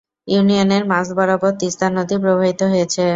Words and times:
ইউনিয়নের 0.27 0.83
মাঝ 0.85 1.07
বরাবর 1.17 1.51
তিস্তা 1.59 1.87
নদী 1.97 2.15
প্রবাহিত 2.23 2.61
হয়েছে। 2.71 3.03